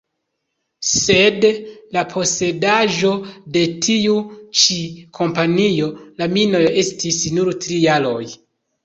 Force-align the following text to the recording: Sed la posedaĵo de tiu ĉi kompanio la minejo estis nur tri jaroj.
Sed 0.91 1.43
la 1.97 2.01
posedaĵo 2.13 3.11
de 3.57 3.63
tiu 3.87 4.15
ĉi 4.61 4.79
kompanio 5.19 5.91
la 6.23 6.29
minejo 6.33 6.73
estis 6.85 7.21
nur 7.37 7.53
tri 7.67 7.79
jaroj. 7.85 8.25